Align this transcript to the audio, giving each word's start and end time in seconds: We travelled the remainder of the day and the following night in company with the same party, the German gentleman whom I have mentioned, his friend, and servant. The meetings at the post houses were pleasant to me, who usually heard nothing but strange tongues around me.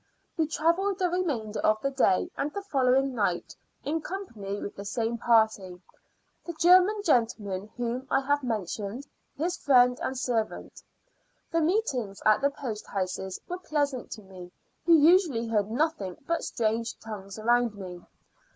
We 0.35 0.47
travelled 0.47 0.97
the 0.97 1.11
remainder 1.11 1.59
of 1.59 1.79
the 1.83 1.91
day 1.91 2.31
and 2.35 2.51
the 2.51 2.63
following 2.63 3.13
night 3.13 3.55
in 3.83 4.01
company 4.01 4.59
with 4.59 4.75
the 4.75 4.83
same 4.83 5.19
party, 5.19 5.79
the 6.43 6.53
German 6.53 7.03
gentleman 7.03 7.67
whom 7.77 8.07
I 8.09 8.21
have 8.21 8.41
mentioned, 8.41 9.05
his 9.37 9.57
friend, 9.57 9.99
and 10.01 10.17
servant. 10.17 10.81
The 11.51 11.61
meetings 11.61 12.19
at 12.25 12.41
the 12.41 12.49
post 12.49 12.87
houses 12.87 13.39
were 13.47 13.59
pleasant 13.59 14.09
to 14.13 14.23
me, 14.23 14.51
who 14.87 14.93
usually 14.97 15.47
heard 15.47 15.69
nothing 15.69 16.17
but 16.25 16.43
strange 16.43 16.97
tongues 16.97 17.37
around 17.37 17.75
me. 17.75 18.03